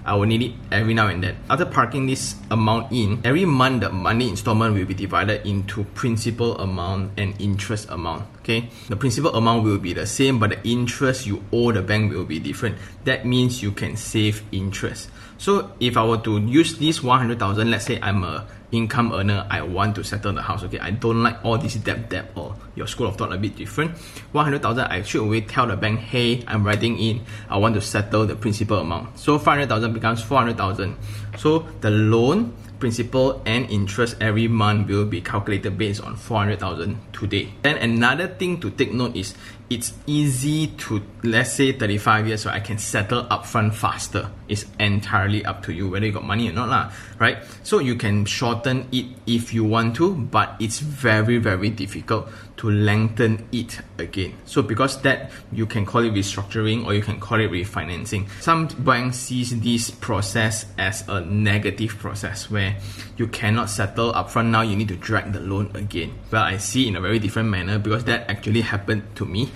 I 0.06 0.16
will 0.16 0.26
need 0.26 0.42
it 0.42 0.52
every 0.72 0.94
now 0.94 1.08
and 1.08 1.24
then. 1.24 1.38
After 1.50 1.66
parking 1.66 2.08
this 2.08 2.36
amount 2.52 2.92
in, 2.92 3.22
every 3.24 3.46
month 3.46 3.82
the 3.82 3.90
money 3.90 4.30
installment 4.30 4.76
will 4.76 4.86
be 4.86 4.94
divided 4.94 5.46
into 5.48 5.84
principal 5.96 6.58
amount 6.60 7.12
and 7.18 7.40
interest 7.40 7.90
amount. 7.90 8.28
Okay, 8.40 8.70
the 8.90 8.96
principal 8.96 9.34
amount 9.36 9.64
will 9.64 9.80
be 9.80 9.94
the 9.94 10.06
same, 10.06 10.40
but 10.40 10.50
the 10.50 10.68
interest 10.68 11.26
you 11.26 11.44
owe 11.54 11.72
the 11.72 11.82
bank 11.82 12.12
will 12.12 12.26
be 12.26 12.40
different. 12.40 12.78
That 13.06 13.26
means 13.26 13.64
you 13.64 13.72
can 13.72 13.96
save 13.96 14.44
interest. 14.52 15.10
So 15.38 15.72
if 15.80 15.98
I 15.98 16.06
were 16.06 16.20
to 16.20 16.40
use 16.40 16.78
this 16.78 17.02
100,000, 17.02 17.72
let's 17.72 17.86
say 17.86 18.00
I'm 18.02 18.24
a 18.24 18.48
income 18.74 19.14
earner, 19.14 19.48
I 19.50 19.62
want 19.62 19.96
to 19.96 20.04
settle 20.04 20.34
the 20.34 20.42
house. 20.42 20.64
Okay, 20.64 20.80
I 20.80 20.92
don't 20.92 21.22
like 21.22 21.46
all 21.46 21.58
this 21.58 21.76
debt 21.76 22.10
debt 22.10 22.32
or 22.36 22.56
your 22.76 22.88
school 22.88 23.08
of 23.08 23.16
thought 23.16 23.32
a 23.32 23.38
bit 23.38 23.56
different. 23.56 23.96
100,000, 24.32 24.84
I 24.86 25.04
should 25.04 25.22
always 25.22 25.46
tell 25.48 25.68
the 25.68 25.78
bank, 25.78 26.00
hey, 26.00 26.44
I'm 26.48 26.66
writing 26.66 26.98
in, 26.98 27.22
I 27.50 27.58
want 27.58 27.76
to 27.76 27.82
settle 27.82 28.26
the 28.26 28.36
principal 28.36 28.80
amount. 28.80 29.20
So 29.20 29.38
500,000 29.38 29.94
becomes 29.94 30.22
400,000. 30.24 30.98
So 31.38 31.60
the 31.82 31.92
loan 31.92 32.54
principal 32.84 33.42
and 33.46 33.72
interest 33.72 34.18
every 34.20 34.50
month 34.50 34.90
will 34.90 35.06
be 35.06 35.22
calculated 35.22 35.78
based 35.78 36.04
on 36.04 36.18
400,000 36.18 37.00
today. 37.14 37.48
Then 37.62 37.78
another 37.78 38.28
thing 38.28 38.60
to 38.60 38.72
take 38.72 38.92
note 38.92 39.16
is 39.16 39.36
it's 39.70 39.94
easy 40.06 40.68
to 40.68 41.02
let's 41.24 41.54
say 41.54 41.72
35 41.72 42.28
years 42.28 42.42
so 42.42 42.50
I 42.50 42.60
can 42.60 42.78
settle 42.78 43.24
upfront 43.32 43.74
faster. 43.74 44.30
It's 44.50 44.66
entirely 44.82 45.46
up 45.46 45.64
to 45.64 45.72
you 45.72 45.88
whether 45.88 46.06
you 46.06 46.12
got 46.12 46.26
money 46.26 46.50
or 46.50 46.52
not 46.52 46.68
lah, 46.68 46.92
right? 47.20 47.38
So 47.64 47.80
you 47.80 47.96
can 47.96 48.26
shorten 48.26 48.90
it 48.92 49.06
if 49.26 49.54
you 49.54 49.64
want 49.64 49.96
to, 50.04 50.14
but 50.14 50.58
it's 50.60 50.80
very 50.80 51.38
very 51.38 51.70
difficult 51.70 52.28
to 52.64 52.72
lengthen 52.72 53.46
it 53.52 53.82
again. 54.00 54.34
So 54.46 54.62
because 54.62 55.02
that 55.02 55.32
you 55.52 55.66
can 55.66 55.86
call 55.86 56.06
it 56.06 56.14
restructuring 56.14 56.86
or 56.86 56.94
you 56.94 57.02
can 57.02 57.20
call 57.20 57.42
it 57.42 57.52
refinancing. 57.52 58.30
Some 58.40 58.68
banks 58.68 59.18
sees 59.18 59.60
this 59.60 59.92
process 59.92 60.66
as 60.78 61.06
a 61.10 61.20
negative 61.20 62.00
process 62.00 62.50
where 62.50 62.78
you 63.18 63.28
cannot 63.28 63.70
settle 63.70 64.14
upfront 64.14 64.48
now 64.48 64.62
you 64.62 64.78
need 64.78 64.88
to 64.88 64.96
drag 64.96 65.34
the 65.34 65.42
loan 65.42 65.72
again. 65.74 66.18
Well 66.32 66.44
I 66.44 66.56
see 66.56 66.88
in 66.88 66.96
a 66.96 67.02
very 67.02 67.20
different 67.20 67.50
manner 67.50 67.80
because 67.80 68.06
that 68.06 68.30
actually 68.30 68.62
happened 68.62 69.14
to 69.18 69.26
me. 69.26 69.52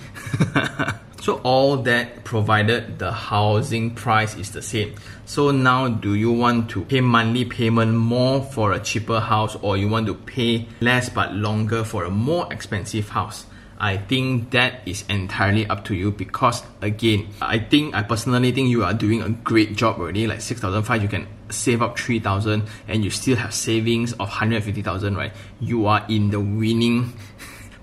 So 1.20 1.40
all 1.42 1.78
that 1.78 2.24
provided 2.24 2.98
the 2.98 3.10
housing 3.10 3.94
price 3.94 4.36
is 4.36 4.52
the 4.52 4.62
same. 4.62 4.94
So 5.26 5.50
now 5.50 5.88
do 5.88 6.14
you 6.14 6.32
want 6.32 6.70
to 6.70 6.84
pay 6.84 7.00
monthly 7.00 7.44
payment 7.44 7.94
more 7.94 8.42
for 8.42 8.72
a 8.72 8.80
cheaper 8.80 9.20
house 9.20 9.56
or 9.60 9.76
you 9.76 9.88
want 9.88 10.06
to 10.06 10.14
pay 10.14 10.68
less 10.80 11.08
but 11.08 11.34
longer 11.34 11.84
for 11.84 12.04
a 12.04 12.10
more 12.10 12.50
expensive 12.52 13.08
house? 13.08 13.46
I 13.80 13.96
think 13.96 14.50
that 14.50 14.82
is 14.86 15.04
entirely 15.08 15.66
up 15.66 15.84
to 15.84 15.94
you 15.94 16.10
because 16.10 16.64
again, 16.82 17.28
I 17.40 17.60
think 17.60 17.94
I 17.94 18.02
personally 18.02 18.50
think 18.50 18.70
you 18.70 18.82
are 18.82 18.94
doing 18.94 19.22
a 19.22 19.28
great 19.28 19.76
job 19.76 20.00
already. 20.00 20.26
Like 20.26 20.40
6,005, 20.40 21.02
you 21.02 21.08
can 21.08 21.28
save 21.50 21.80
up 21.80 21.98
3,000 21.98 22.64
and 22.88 23.04
you 23.04 23.10
still 23.10 23.36
have 23.36 23.54
savings 23.54 24.12
of 24.14 24.28
150,000, 24.28 25.16
right? 25.16 25.32
You 25.60 25.86
are 25.86 26.04
in 26.08 26.30
the 26.30 26.40
winning 26.40 27.12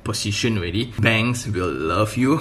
position 0.05 0.57
already. 0.57 0.93
Banks 0.99 1.47
will 1.47 1.71
love 1.71 2.15
you. 2.15 2.39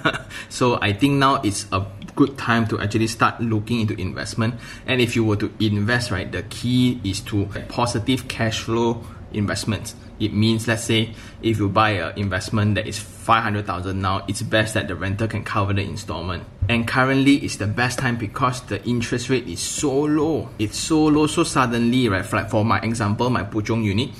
so 0.50 0.78
I 0.82 0.92
think 0.92 1.14
now 1.14 1.40
it's 1.40 1.66
a 1.72 1.86
good 2.14 2.36
time 2.36 2.66
to 2.68 2.80
actually 2.80 3.06
start 3.06 3.40
looking 3.40 3.80
into 3.80 3.98
investment. 3.98 4.56
And 4.86 5.00
if 5.00 5.16
you 5.16 5.24
were 5.24 5.36
to 5.36 5.50
invest, 5.58 6.10
right, 6.10 6.30
the 6.30 6.42
key 6.42 7.00
is 7.02 7.20
to 7.22 7.46
positive 7.68 8.28
cash 8.28 8.60
flow 8.60 9.02
investments. 9.32 9.94
It 10.20 10.32
means, 10.32 10.68
let's 10.68 10.84
say, 10.84 11.12
if 11.42 11.58
you 11.58 11.68
buy 11.68 11.90
an 11.90 12.16
investment 12.16 12.76
that 12.76 12.86
is 12.86 12.98
500,000 12.98 14.00
now, 14.00 14.24
it's 14.28 14.42
best 14.42 14.74
that 14.74 14.86
the 14.86 14.94
renter 14.94 15.26
can 15.26 15.42
cover 15.42 15.72
the 15.72 15.82
installment. 15.82 16.44
And 16.68 16.86
currently, 16.86 17.36
it's 17.36 17.56
the 17.56 17.66
best 17.66 17.98
time 17.98 18.16
because 18.16 18.62
the 18.62 18.82
interest 18.84 19.28
rate 19.28 19.48
is 19.48 19.60
so 19.60 19.92
low. 20.02 20.50
It's 20.58 20.78
so 20.78 21.04
low, 21.06 21.26
so 21.26 21.42
suddenly, 21.42 22.08
right? 22.08 22.32
Like 22.32 22.48
for 22.48 22.64
my 22.64 22.80
example, 22.80 23.28
my 23.28 23.42
Puchong 23.42 23.82
unit, 23.82 24.10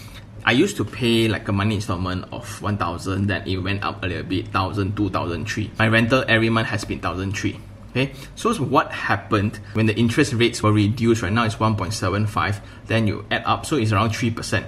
I 0.47 0.53
used 0.53 0.77
to 0.77 0.85
pay 0.85 1.27
like 1.27 1.49
a 1.49 1.53
monthly 1.53 1.77
installment 1.77 2.27
of 2.31 2.61
1000 2.61 3.27
then 3.27 3.49
it 3.49 3.57
went 3.59 3.83
up 3.83 4.03
a 4.05 4.07
little 4.07 4.25
bit 4.25 4.45
1000 4.45 4.97
2000 4.97 5.49
3 5.49 5.71
my 5.79 5.89
rental 5.89 6.25
every 6.29 6.51
month 6.51 6.69
has 6.69 6.85
been 6.85 7.01
1003 7.01 7.59
okay? 7.91 8.13
So 8.35 8.53
what 8.55 8.93
happened 8.93 9.59
when 9.73 9.87
the 9.87 9.97
interest 9.97 10.35
rates 10.35 10.63
were 10.63 10.73
reduced 10.73 11.23
right 11.23 11.33
now 11.33 11.45
it's 11.45 11.57
1.75 11.57 12.61
then 12.87 13.07
you 13.07 13.25
add 13.31 13.43
up 13.47 13.65
so 13.65 13.77
it's 13.77 13.93
around 13.93 14.11
3% 14.11 14.65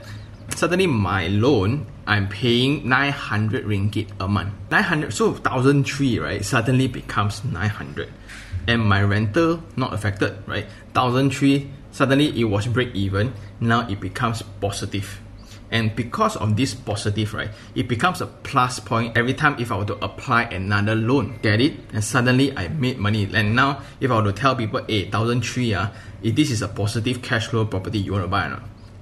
suddenly 0.55 0.87
my 0.87 1.29
loan 1.29 1.87
I'm 2.07 2.29
paying 2.29 2.89
900 2.89 3.65
ringgit 3.65 4.13
a 4.21 4.29
month. 4.29 4.55
900 4.71 5.13
so 5.13 5.33
1003 5.33 6.19
right 6.21 6.45
suddenly 6.45 6.87
becomes 6.87 7.45
900 7.45 8.09
and 8.69 8.83
my 8.83 9.03
rental 9.03 9.63
not 9.77 9.93
affected 9.93 10.37
right? 10.47 10.65
1003 10.95 11.71
suddenly 11.91 12.41
it 12.41 12.45
was 12.45 12.67
break 12.67 12.95
even 12.95 13.35
now 13.61 13.87
it 13.89 14.01
becomes 14.01 14.43
positive 14.61 15.21
and 15.71 15.95
because 15.97 16.37
of 16.37 16.57
this 16.57 16.75
positive, 16.75 17.35
right, 17.35 17.51
it 17.75 17.89
becomes 17.89 18.21
a 18.21 18.27
plus 18.27 18.79
point 18.79 19.17
every 19.17 19.35
time 19.35 19.57
if 19.59 19.73
I 19.73 19.79
were 19.79 19.85
to 19.87 20.05
apply 20.05 20.45
another 20.45 20.95
loan. 20.95 21.39
Get 21.43 21.61
it? 21.61 21.75
And 21.93 22.05
suddenly 22.05 22.57
I 22.57 22.69
made 22.69 22.99
money. 22.99 23.29
And 23.33 23.57
now 23.57 23.83
if 24.01 24.11
I 24.11 24.21
were 24.21 24.31
to 24.31 24.33
tell 24.33 24.55
people, 24.55 24.85
hey, 24.87 25.11
thousand 25.11 25.43
three, 25.43 25.75
uh, 25.75 25.89
if 26.23 26.35
this 26.35 26.51
is 26.51 26.63
a 26.63 26.69
positive 26.69 27.23
cash 27.23 27.49
flow 27.49 27.65
property 27.67 27.99
you 27.99 28.13
want 28.13 28.25
to 28.25 28.29
buy, 28.29 28.49
no? 28.49 28.61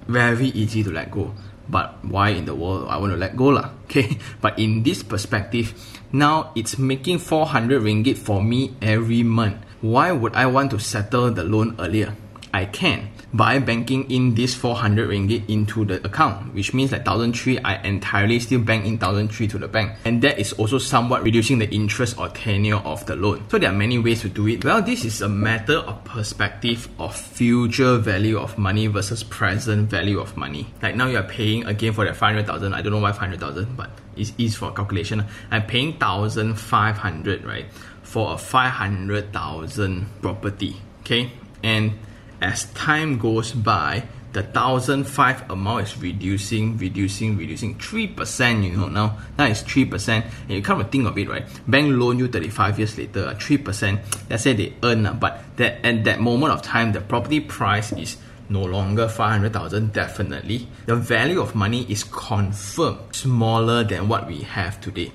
very 0.09 0.49
easy 0.49 0.83
to 0.83 0.91
let 0.91 1.11
go. 1.11 1.33
But 1.69 2.05
why 2.05 2.31
in 2.31 2.45
the 2.45 2.55
world 2.55 2.89
I 2.89 2.99
want 2.99 3.13
to 3.13 3.19
let 3.19 3.37
go 3.37 3.49
lah? 3.49 3.71
Okay. 3.85 4.19
But 4.41 4.59
in 4.59 4.83
this 4.83 5.05
perspective, 5.05 5.71
now 6.11 6.51
it's 6.57 6.79
making 6.79 7.19
400 7.21 7.81
ringgit 7.81 8.19
for 8.19 8.43
me 8.43 8.75
every 8.83 9.23
month. 9.23 9.63
Why 9.81 10.11
would 10.11 10.35
I 10.35 10.47
want 10.47 10.73
to 10.73 10.81
settle 10.81 11.31
the 11.31 11.45
loan 11.45 11.77
earlier? 11.79 12.17
I 12.55 12.67
can 12.67 13.11
by 13.35 13.59
banking 13.59 14.09
in 14.13 14.37
this 14.37 14.55
400 14.55 15.11
ringgit 15.11 15.51
into 15.51 15.85
the 15.85 15.99
account, 16.07 16.55
which 16.55 16.73
means 16.73 16.91
that 16.91 17.05
1003 17.05 17.59
I 17.59 17.83
entirely 17.83 18.39
still 18.39 18.61
bank 18.61 18.87
in 18.87 18.93
1003 18.93 19.49
to 19.49 19.59
the 19.59 19.67
bank. 19.67 19.99
And 20.05 20.23
that 20.23 20.39
is 20.39 20.53
also 20.53 20.79
somewhat 20.79 21.25
reducing 21.25 21.59
the 21.59 21.69
interest 21.75 22.17
or 22.17 22.29
tenure 22.29 22.77
of 22.77 23.05
the 23.07 23.17
loan. 23.17 23.43
So 23.51 23.59
there 23.59 23.71
are 23.71 23.75
many 23.75 23.99
ways 23.99 24.21
to 24.21 24.29
do 24.29 24.47
it. 24.47 24.65
Well, 24.65 24.83
this 24.83 25.05
is 25.05 25.21
a 25.21 25.29
matter 25.29 25.79
of 25.79 26.05
perspective 26.05 26.89
of 27.01 27.17
future 27.17 27.99
value 27.99 28.39
of 28.39 28.57
money 28.57 28.87
versus 28.87 29.25
present 29.25 29.91
value 29.91 30.21
of 30.21 30.37
money. 30.37 30.69
Like 30.81 30.95
now 30.95 31.09
you 31.09 31.19
are 31.19 31.25
paying 31.25 31.67
again 31.67 31.93
for 31.93 32.05
that 32.05 32.15
500,000. 32.15 32.73
I 32.73 32.83
don't 32.83 32.93
know 32.93 33.01
why 33.01 33.11
500,000, 33.11 33.77
but 33.77 33.91
it's 34.17 34.33
easy 34.39 34.55
for 34.55 34.71
calculation. 34.71 35.25
I'm 35.51 35.67
paying 35.67 35.99
1,500, 35.99 37.45
right? 37.45 37.67
For 38.05 38.35
a 38.35 38.39
500,000 38.39 40.07
property. 40.23 40.77
Okay. 41.01 41.33
And 41.65 41.99
as 42.41 42.65
time 42.73 43.19
goes 43.19 43.53
by, 43.53 44.05
the 44.35 44.43
thousand 44.43 45.05
five 45.05 45.49
amount 45.49 45.87
is 45.87 45.97
reducing, 45.97 46.77
reducing, 46.77 47.37
reducing. 47.37 47.79
Three 47.79 48.09
percent, 48.09 48.65
you 48.65 48.77
know, 48.77 48.89
now 48.89 49.19
now 49.39 49.47
it's 49.47 49.63
three 49.63 49.85
percent. 49.85 50.27
And 50.43 50.51
you 50.51 50.63
kind 50.63 50.81
of 50.81 50.91
think 50.91 51.07
of 51.07 51.17
it, 51.17 51.29
right? 51.29 51.47
Bank 51.69 51.93
loan 51.97 52.19
you 52.19 52.29
35 52.29 52.79
years 52.79 52.99
later, 52.99 53.27
uh, 53.29 53.35
three 53.35 53.59
percent. 53.59 54.01
Let's 54.29 54.43
say 54.43 54.53
they 54.53 54.75
earn, 54.83 55.07
uh, 55.07 55.15
but 55.15 55.45
that 55.57 55.87
at 55.87 56.05
that 56.05 56.21
moment 56.21 56.53
of 56.53 56.63
time, 56.63 56.93
the 56.93 57.01
property 57.01 57.41
price 57.41 57.93
is 57.93 58.17
no 58.49 58.63
longer 58.63 59.09
500,000 59.09 59.93
definitely 59.93 60.69
the 60.85 60.95
value 60.95 61.41
of 61.41 61.55
money 61.55 61.87
is 61.89 62.05
confirmed 62.05 62.99
smaller 63.11 63.83
than 63.85 64.07
what 64.07 64.27
we 64.27 64.43
have 64.43 64.79
today 64.83 65.11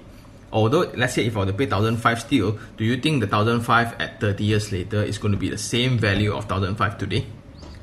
although 0.52 0.92
let's 0.96 1.14
say 1.14 1.26
if 1.26 1.36
I 1.36 1.40
were 1.40 1.46
to 1.48 1.54
pay 1.54 1.66
1005 1.66 2.22
still 2.22 2.60
do 2.78 2.84
you 2.84 2.98
think 2.98 3.22
the 3.22 3.28
1005 3.28 3.96
at 4.00 4.20
30 4.20 4.44
years 4.44 4.72
later 4.72 5.04
is 5.04 5.18
going 5.18 5.32
to 5.32 5.38
be 5.38 5.50
the 5.50 5.58
same 5.58 5.98
value 5.98 6.32
of 6.32 6.50
1005 6.50 6.98
today 6.98 7.26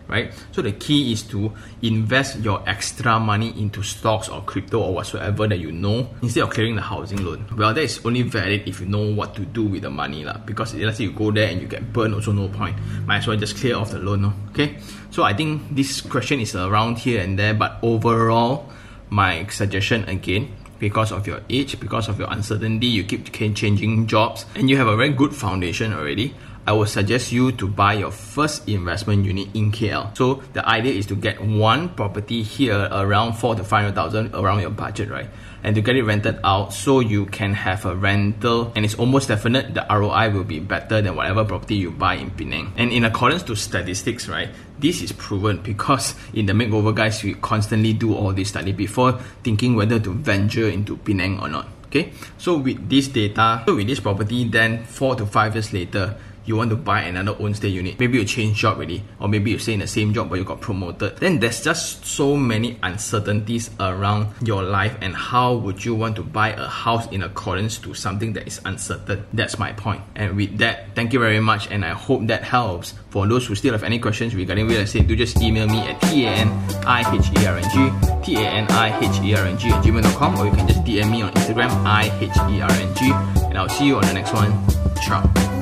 right? 0.09 0.33
So 0.53 0.63
the 0.63 0.73
key 0.73 1.13
is 1.13 1.23
to 1.35 1.53
invest 1.83 2.39
your 2.41 2.63
extra 2.69 3.19
money 3.19 3.53
into 3.59 3.83
stocks 3.83 4.29
or 4.29 4.43
crypto 4.43 4.81
or 4.81 4.95
whatsoever 4.95 5.47
that 5.47 5.59
you 5.59 5.73
know 5.73 6.09
instead 6.23 6.43
of 6.43 6.51
clearing 6.51 6.77
the 6.77 6.83
housing 6.83 7.25
loan. 7.25 7.47
Well, 7.57 7.75
that 7.75 7.83
is 7.83 8.05
only 8.05 8.23
valid 8.23 8.63
if 8.67 8.81
you 8.81 8.87
know 8.87 9.13
what 9.13 9.35
to 9.37 9.45
do 9.45 9.65
with 9.65 9.83
the 9.83 9.91
money, 9.91 10.25
lah. 10.25 10.39
Because 10.39 10.75
let's 10.75 10.99
say 10.99 11.05
you 11.05 11.13
go 11.13 11.31
there 11.31 11.49
and 11.49 11.61
you 11.61 11.69
get 11.69 11.93
burned, 11.93 12.15
also 12.15 12.33
no 12.33 12.49
point. 12.49 12.77
Might 13.07 13.19
as 13.19 13.27
well 13.27 13.37
just 13.37 13.57
clear 13.57 13.77
off 13.77 13.91
the 13.91 13.99
loan, 13.99 14.23
no? 14.23 14.33
okay? 14.51 14.79
So 15.11 15.23
I 15.23 15.35
think 15.35 15.75
this 15.75 16.01
question 16.01 16.41
is 16.41 16.55
around 16.55 16.99
here 16.99 17.21
and 17.21 17.39
there, 17.39 17.55
but 17.55 17.79
overall, 17.83 18.71
my 19.11 19.47
suggestion 19.47 20.05
again 20.09 20.56
because 20.79 21.13
of 21.13 21.27
your 21.27 21.41
age, 21.49 21.79
because 21.81 22.09
of 22.09 22.19
your 22.19 22.31
uncertainty, 22.31 22.87
you 22.87 23.05
keep 23.05 23.33
changing 23.33 24.07
jobs, 24.07 24.47
and 24.55 24.69
you 24.69 24.77
have 24.77 24.89
a 24.89 24.97
very 24.97 25.11
good 25.11 25.35
foundation 25.35 25.93
already. 25.93 26.35
I 26.67 26.73
would 26.73 26.89
suggest 26.89 27.31
you 27.31 27.53
to 27.53 27.69
buy 27.69 27.95
your 27.95 28.11
first 28.11 28.69
investment 28.69 29.25
unit 29.25 29.55
in 29.55 29.71
KL. 29.71 30.17
So 30.17 30.43
the 30.53 30.67
idea 30.67 30.95
is 30.95 31.07
to 31.07 31.15
get 31.15 31.41
one 31.41 31.91
property 31.91 32.43
here 32.43 32.89
around 32.91 33.35
four 33.35 33.55
to 33.55 33.63
five 33.63 33.85
hundred 33.85 33.95
thousand 33.95 34.35
around 34.35 34.61
your 34.61 34.71
budget, 34.71 35.09
right? 35.09 35.31
And 35.63 35.75
to 35.77 35.81
get 35.81 35.95
it 35.95 36.03
rented 36.03 36.39
out 36.43 36.73
so 36.73 36.99
you 36.99 37.27
can 37.27 37.55
have 37.55 37.87
a 37.87 37.95
rental 37.95 38.73
and 38.75 38.85
it's 38.85 38.95
almost 38.95 39.29
definite 39.29 39.75
the 39.75 39.87
ROI 39.89 40.31
will 40.31 40.45
be 40.45 40.59
better 40.59 41.01
than 41.01 41.15
whatever 41.15 41.45
property 41.45 41.77
you 41.77 41.93
buy 41.93 42.15
in 42.15 42.31
Penang. 42.31 42.73
And 42.77 42.93
in 42.93 43.05
accordance 43.05 43.45
to 43.45 43.55
statistics, 43.55 44.29
right, 44.29 44.51
this 44.79 45.03
is 45.03 45.13
proven 45.13 45.63
because 45.63 46.15
in 46.35 46.47
the 46.47 46.53
makeover 46.53 46.95
guys 46.95 47.23
we 47.23 47.35
constantly 47.35 47.93
do 47.93 48.15
all 48.15 48.33
this 48.33 48.49
study 48.49 48.73
before 48.73 49.13
thinking 49.45 49.77
whether 49.77 50.01
to 50.01 50.13
venture 50.13 50.69
into 50.69 50.97
Penang 50.99 51.39
or 51.39 51.49
not. 51.49 51.69
Okay, 51.87 52.13
so 52.37 52.59
with 52.59 52.91
this 52.91 53.07
data, 53.07 53.63
with 53.67 53.87
this 53.87 54.01
property, 54.01 54.45
then 54.49 54.85
four 54.85 55.15
to 55.15 55.25
five 55.25 55.55
years 55.55 55.73
later, 55.73 56.17
you 56.47 56.57
want 56.57 56.71
to 56.71 56.77
buy 56.77 57.03
another 57.03 57.37
own 57.39 57.55
stay 57.55 57.69
unit. 57.69 57.99
Maybe 57.99 58.19
you 58.19 58.25
change 58.25 58.59
job 58.59 58.77
already, 58.77 59.03
or 59.21 59.29
maybe 59.29 59.51
you 59.51 59.59
stay 59.59 59.75
in 59.75 59.81
the 59.81 59.87
same 59.87 60.15
job 60.15 60.31
but 60.31 60.39
you 60.39 60.45
got 60.45 60.61
promoted. 60.61 61.17
Then 61.19 61.41
there's 61.41 61.63
just 61.63 62.07
so 62.07 62.37
many 62.37 62.79
uncertainties 62.83 63.71
around 63.81 64.29
your 64.43 64.63
life 64.63 64.97
and 65.01 65.15
how 65.15 65.55
would 65.57 65.85
you 65.85 65.95
want 65.95 66.17
to 66.17 66.23
buy 66.23 66.51
a 66.51 66.67
house 66.67 67.07
in 67.09 67.23
accordance 67.23 67.79
to 67.79 67.95
something 67.95 68.33
that 68.35 68.47
is 68.47 68.61
uncertain. 68.65 69.27
That's 69.33 69.59
my 69.59 69.73
point. 69.73 70.03
And 70.15 70.37
with 70.37 70.59
that, 70.59 70.95
thank 70.95 71.13
you 71.13 71.19
very 71.19 71.41
much 71.41 71.71
and 71.71 71.85
I 71.85 71.91
hope 71.91 72.27
that 72.29 72.43
helps. 72.43 72.95
For 73.11 73.27
those 73.27 73.47
who 73.47 73.55
still 73.55 73.73
have 73.73 73.83
any 73.83 73.99
questions 73.99 74.35
regarding 74.35 74.69
real 74.69 74.81
estate, 74.81 75.07
do 75.09 75.17
just 75.17 75.41
email 75.41 75.67
me 75.67 75.79
at 75.81 76.01
t-a-n-i-h-e-r-n-g 76.03 77.77
t-a-n-i-h-e-r-n-g 78.27 79.69
at 79.71 79.85
gmail.com 79.85 80.39
or 80.39 80.47
you 80.47 80.53
can 80.53 80.67
just 80.69 80.85
DM 80.85 81.11
me 81.11 81.23
on 81.23 81.33
Instagram 81.33 81.71
i-h-e-r-n-g 81.87 83.13
and 83.47 83.59
I'll 83.59 83.69
see 83.69 83.87
you 83.87 83.97
on 83.97 84.05
the 84.07 84.15
next 84.15 84.33
one. 84.33 84.53
Ciao. 85.03 85.56